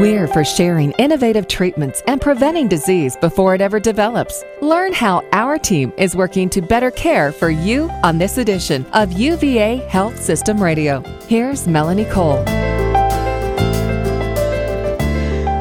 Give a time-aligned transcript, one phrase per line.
[0.00, 4.42] We're for sharing innovative treatments and preventing disease before it ever develops.
[4.62, 9.12] Learn how our team is working to better care for you on this edition of
[9.12, 11.02] UVA Health System Radio.
[11.28, 12.42] Here's Melanie Cole.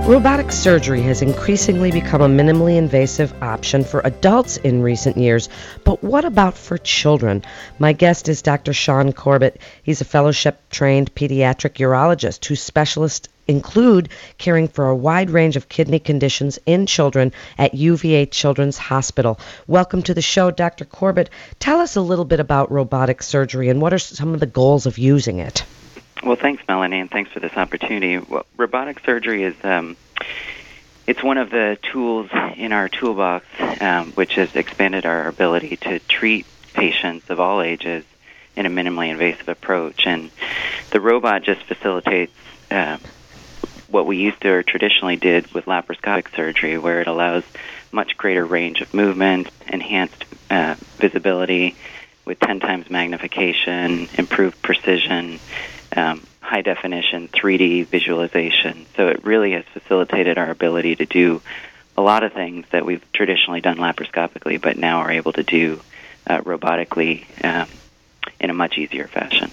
[0.08, 5.50] Robotic surgery has increasingly become a minimally invasive option for adults in recent years,
[5.84, 7.44] but what about for children?
[7.80, 8.72] My guest is Dr.
[8.72, 9.60] Sean Corbett.
[9.84, 15.70] He's a fellowship trained pediatric urologist whose specialists include caring for a wide range of
[15.70, 19.40] kidney conditions in children at UVA Children's Hospital.
[19.68, 20.86] Welcome to the show, Dr.
[20.86, 21.30] Corbett.
[21.60, 24.86] Tell us a little bit about robotic surgery and what are some of the goals
[24.88, 25.64] of using it?
[26.24, 28.18] Well, thanks, Melanie, and thanks for this opportunity.
[28.18, 29.98] Well, robotic surgery is um,
[31.08, 33.46] it's one of the tools in our toolbox,
[33.82, 38.06] um, which has expanded our ability to treat patients of all ages
[38.56, 40.06] in a minimally invasive approach.
[40.06, 40.30] And
[40.92, 42.34] the robot just facilitates
[42.70, 42.98] uh,
[43.92, 47.44] what we used to or traditionally did with laparoscopic surgery, where it allows
[47.92, 51.76] much greater range of movement, enhanced uh, visibility
[52.26, 55.40] with 10 times magnification, improved precision,
[55.96, 58.86] um, high definition 3D visualization.
[58.96, 61.42] So it really has facilitated our ability to do
[61.98, 65.82] a lot of things that we've traditionally done laparoscopically, but now are able to do
[66.28, 67.68] uh, robotically um,
[68.40, 69.52] in a much easier fashion.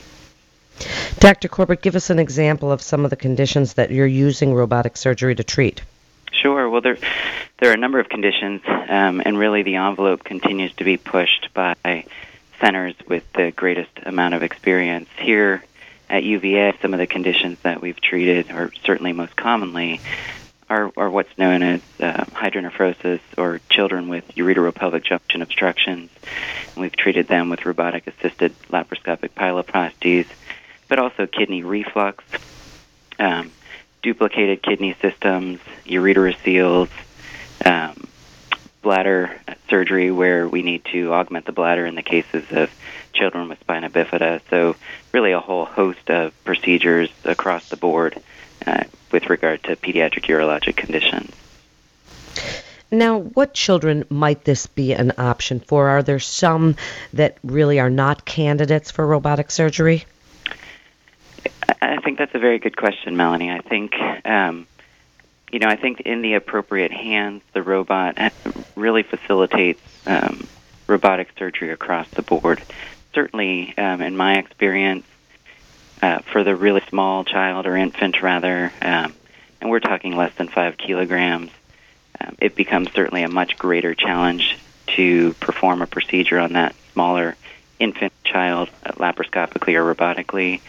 [1.19, 1.49] Dr.
[1.49, 5.35] Corbett, give us an example of some of the conditions that you're using robotic surgery
[5.35, 5.83] to treat.
[6.33, 6.69] Sure.
[6.69, 6.99] Well, there
[7.59, 11.49] there are a number of conditions, um, and really the envelope continues to be pushed
[11.53, 12.05] by
[12.61, 15.09] centers with the greatest amount of experience.
[15.19, 15.65] Here
[16.09, 20.01] at UVA, some of the conditions that we've treated, or certainly most commonly,
[20.71, 26.11] are, are what's known as uh, hydronephrosis or children with ureteropelvic junction obstructions.
[26.75, 30.27] And we've treated them with robotic assisted laparoscopic pyeloplasties
[30.89, 32.25] but also kidney reflux,
[33.19, 33.51] um,
[34.03, 36.89] duplicated kidney systems, ureteroceles,
[37.65, 38.09] um,
[38.83, 42.71] bladder surgery where we need to augment the bladder in the cases of
[43.13, 44.41] children with spina bifida.
[44.51, 44.77] So,
[45.13, 48.21] really, a whole host of procedures across the board
[48.67, 51.35] uh, with regard to pediatric urologic conditions.
[52.91, 55.89] Now, what children might this be an option for?
[55.89, 56.77] Are there some
[57.13, 60.07] that really are not candidates for robotic surgery?
[61.81, 63.51] I think that's a very good question, Melanie.
[63.51, 63.95] I think,
[64.25, 64.67] um,
[65.53, 68.19] you know, I think in the appropriate hands, the robot
[68.75, 70.47] really facilitates um,
[70.87, 72.61] robotic surgery across the board.
[73.15, 75.07] Certainly, um, in my experience,
[76.03, 79.15] uh, for the really small child or infant, rather, um,
[79.61, 81.51] and we're talking less than five kilograms,
[82.21, 87.37] um, it becomes certainly a much greater challenge to perform a procedure on that smaller
[87.79, 90.61] infant child laparoscopically or robotically.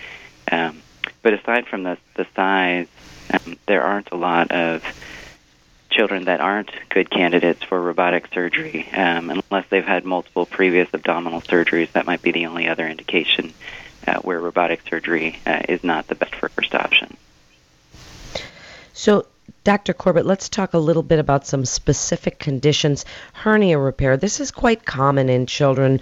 [0.51, 0.81] Um,
[1.21, 2.87] but aside from the the size,
[3.33, 4.83] um, there aren't a lot of
[5.89, 11.41] children that aren't good candidates for robotic surgery um, unless they've had multiple previous abdominal
[11.41, 11.91] surgeries.
[11.93, 13.53] That might be the only other indication
[14.07, 17.17] uh, where robotic surgery uh, is not the best first option.
[18.93, 19.25] So,
[19.69, 19.93] Dr.
[19.93, 23.05] Corbett, let's talk a little bit about some specific conditions.
[23.33, 24.17] Hernia repair.
[24.17, 26.01] This is quite common in children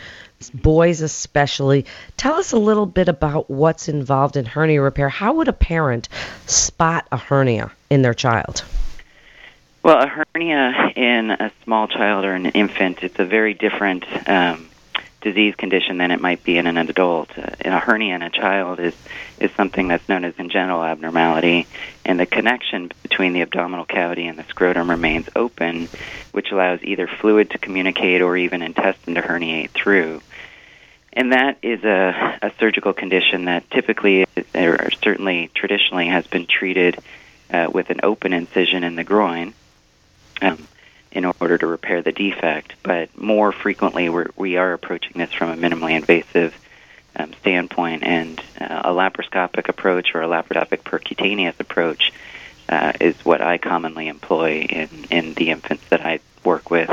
[0.53, 1.85] boys especially.
[2.15, 5.09] Tell us a little bit about what's involved in hernia repair.
[5.09, 6.07] How would a parent
[6.45, 8.63] spot a hernia in their child?
[9.83, 14.69] Well, a hernia in a small child or an infant, it's a very different um,
[15.27, 17.29] disease condition than it might be in an adult.
[17.37, 18.95] Uh, a hernia in a child is
[19.39, 21.67] is something that's known as congenital abnormality,
[22.05, 25.89] and the connection between the abdominal cavity and the scrotum remains open,
[26.31, 30.21] which allows either fluid to communicate or even intestine to herniate through.
[31.13, 36.97] And that is a, a surgical condition that typically, or certainly traditionally, has been treated
[37.51, 39.53] uh, with an open incision in the groin.
[40.41, 40.67] Um,
[41.11, 42.73] in order to repair the defect.
[42.83, 46.55] But more frequently, we're, we are approaching this from a minimally invasive
[47.15, 52.13] um, standpoint, and uh, a laparoscopic approach or a laparoscopic percutaneous approach
[52.69, 56.89] uh, is what I commonly employ in, in the infants that I work with.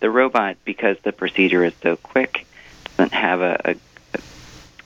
[0.00, 2.46] The robot, because the procedure is so quick,
[2.96, 3.76] doesn't have a,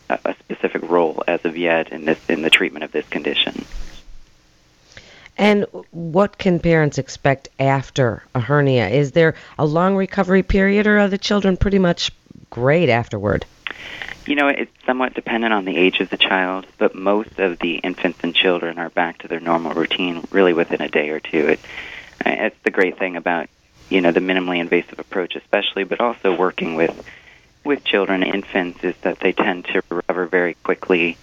[0.08, 3.64] a, a specific role as of yet in this in the treatment of this condition.
[5.40, 8.88] And what can parents expect after a hernia?
[8.88, 12.10] Is there a long recovery period, or are the children pretty much
[12.50, 13.46] great afterward?
[14.26, 17.76] You know, it's somewhat dependent on the age of the child, but most of the
[17.76, 21.48] infants and children are back to their normal routine really within a day or two.
[21.48, 21.60] It,
[22.26, 23.48] it's the great thing about
[23.88, 27.02] you know the minimally invasive approach, especially, but also working with
[27.64, 31.16] with children, infants, is that they tend to recover very quickly,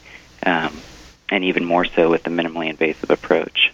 [0.43, 0.81] um,
[1.29, 3.71] and even more so with the minimally invasive approach.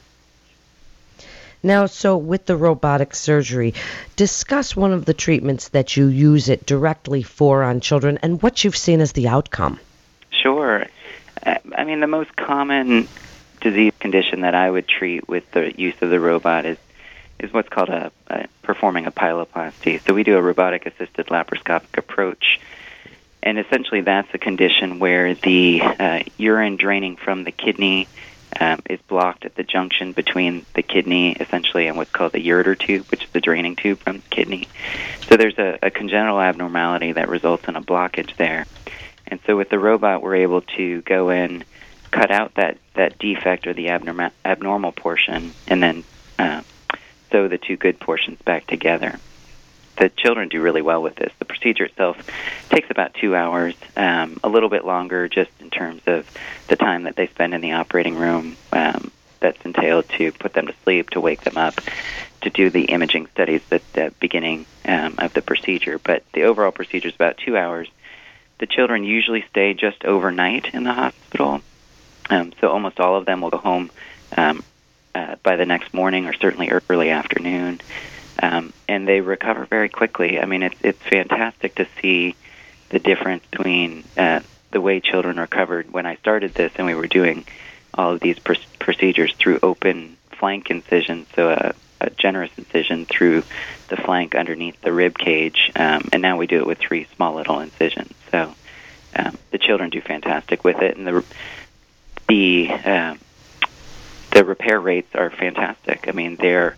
[1.63, 3.74] Now, so with the robotic surgery,
[4.18, 8.63] discuss one of the treatments that you use it directly for on children and what
[8.63, 9.80] you've seen as the outcome.
[10.30, 10.86] Sure.
[11.45, 13.07] I mean, the most common
[13.62, 16.77] disease condition that I would treat with the use of the robot is
[17.39, 20.01] is what's called a, a performing a pyeloplasty.
[20.06, 22.60] So we do a robotic assisted laparoscopic approach.
[23.42, 28.07] And essentially, that's a condition where the uh, urine draining from the kidney
[28.59, 32.77] um, is blocked at the junction between the kidney, essentially, and what's called the ureter
[32.77, 34.67] tube, which is the draining tube from the kidney.
[35.27, 38.65] So there's a, a congenital abnormality that results in a blockage there.
[39.27, 41.63] And so with the robot, we're able to go in,
[42.11, 46.03] cut out that, that defect or the abnormal, abnormal portion, and then
[46.38, 46.61] uh,
[47.31, 49.19] sew the two good portions back together.
[49.98, 51.31] The children do really well with this.
[51.38, 52.18] The procedure itself
[52.69, 56.30] takes about two hours, um, a little bit longer just in terms of
[56.68, 60.68] the time that they spend in the operating room um, that's entailed to put them
[60.68, 61.80] to sleep, to wake them up,
[62.42, 66.00] to do the imaging studies at the beginning um, of the procedure.
[66.00, 67.88] But the overall procedure is about two hours.
[68.60, 71.62] The children usually stay just overnight in the hospital,
[72.30, 73.92] um, so almost all of them will go home
[74.36, 74.63] um,
[75.13, 77.81] uh, by the next morning or certainly early afternoon,
[78.42, 80.39] um, and they recover very quickly.
[80.39, 82.35] I mean, it's it's fantastic to see
[82.89, 84.41] the difference between uh,
[84.71, 87.45] the way children recovered when I started this, and we were doing
[87.94, 93.44] all of these pr- procedures through open flank incisions, so a, a generous incision through
[93.88, 97.36] the flank underneath the rib cage, um, and now we do it with three small
[97.36, 98.13] little incisions.
[98.31, 98.53] So
[99.15, 101.24] um, the children do fantastic with it, and the
[102.27, 103.19] the um,
[104.31, 106.07] the repair rates are fantastic.
[106.07, 106.75] I mean, they're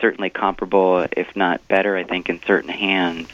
[0.00, 3.28] certainly comparable, if not better, I think, in certain hands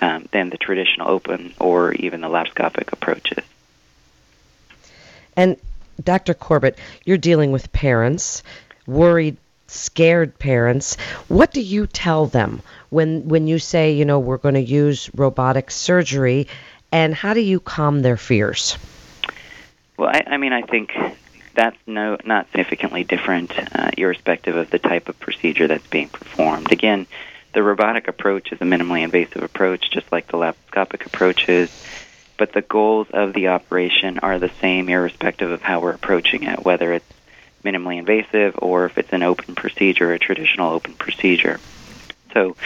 [0.00, 3.44] um, than the traditional open or even the laparoscopic approaches.
[5.36, 5.56] And
[6.02, 6.34] Dr.
[6.34, 8.42] Corbett, you're dealing with parents,
[8.86, 9.36] worried,
[9.66, 10.96] scared parents.
[11.28, 15.10] What do you tell them when when you say, you know, we're going to use
[15.14, 16.48] robotic surgery,
[16.92, 18.78] and how do you calm their fears?
[19.96, 20.92] Well, I, I mean, I think
[21.56, 26.70] that's no not significantly different, uh, irrespective of the type of procedure that's being performed.
[26.70, 27.06] Again,
[27.54, 31.70] the robotic approach is a minimally invasive approach, just like the laparoscopic approach is,
[32.36, 36.64] but the goals of the operation are the same, irrespective of how we're approaching it,
[36.64, 37.06] whether it's
[37.64, 41.58] minimally invasive or if it's an open procedure, a traditional open procedure.
[42.34, 42.56] So,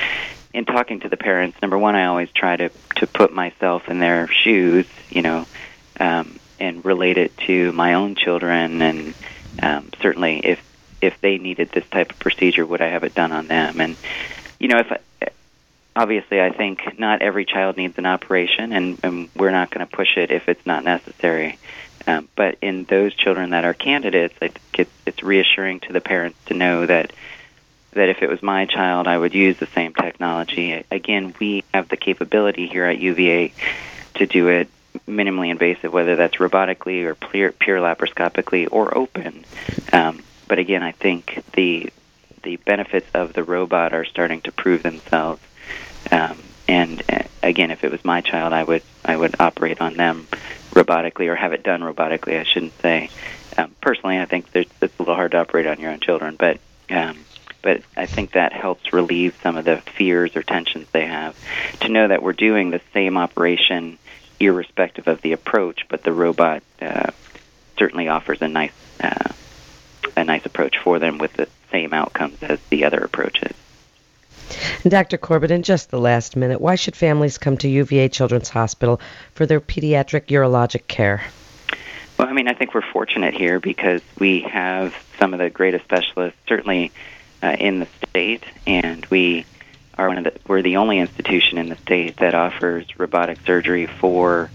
[0.53, 4.01] in talking to the parents, number one, I always try to to put myself in
[4.01, 4.87] their shoes.
[5.09, 5.47] You know,
[6.01, 8.83] um, and relate it to my own children.
[8.83, 9.15] And
[9.63, 10.61] um, certainly if
[11.01, 13.81] if they needed this type of procedure would I have it done on them?
[13.81, 13.97] And
[14.59, 15.01] you know if
[15.97, 19.97] obviously I think not every child needs an operation and, and we're not going to
[19.97, 21.59] push it if it's not necessary.
[22.07, 26.01] Um, but in those children that are candidates I think it's, it's reassuring to the
[26.01, 27.13] parents to know that
[27.93, 30.85] that if it was my child I would use the same technology.
[30.91, 33.53] Again we have the capability here at UVA
[34.15, 34.69] to do it
[35.09, 39.45] minimally invasive, whether that's robotically or pure, pure laparoscopically or open.
[39.93, 41.93] Um, but again, I think the
[42.43, 45.43] the benefits of the robot are starting to prove themselves.
[46.11, 49.95] Um, and uh, again, if it was my child, I would I would operate on
[49.95, 50.27] them
[50.73, 52.39] robotically or have it done robotically.
[52.39, 53.11] I shouldn't say.
[53.59, 56.59] Um, personally, I think it's a little hard to operate on your own children, but
[56.89, 57.19] um,
[57.63, 61.37] but I think that helps relieve some of the fears or tensions they have
[61.81, 63.99] to know that we're doing the same operation
[64.41, 67.11] irrespective of the approach, but the robot uh,
[67.79, 69.33] certainly offers a nice uh,
[70.17, 73.55] a nice approach for them with the same outcomes as the other approaches.
[74.83, 75.17] And Dr.
[75.19, 79.01] Corbett, in just the last minute, why should families come to UVA Children's Hospital
[79.35, 81.23] for their pediatric urologic care?
[82.19, 85.85] Well, I mean, I think we're fortunate here because we have some of the greatest
[85.85, 86.91] specialists, certainly
[87.43, 89.47] uh, in the state, and we
[89.97, 93.87] are one of the we're the only institution in the state that offers robotic surgery
[93.87, 94.51] for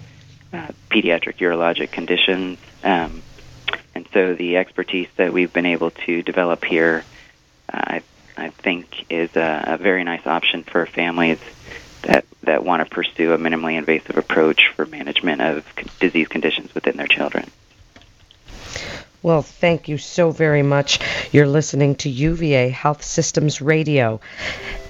[0.54, 2.58] uh, pediatric urologic conditions.
[2.84, 3.22] Um,
[3.94, 7.04] and so the expertise that we've been able to develop here,
[7.72, 8.02] uh, I,
[8.38, 11.40] I think, is a, a very nice option for families
[12.04, 15.66] that that want to pursue a minimally invasive approach for management of
[16.00, 17.50] disease conditions within their children.
[19.24, 21.00] Well, thank you so very much.
[21.32, 24.22] You're listening to UVA Health Systems Radio.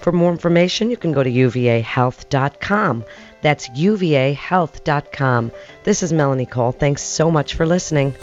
[0.05, 3.05] For more information, you can go to uvahealth.com.
[3.41, 5.51] That's uvahealth.com.
[5.83, 6.73] This is Melanie Cole.
[6.73, 8.13] Thanks so much for listening.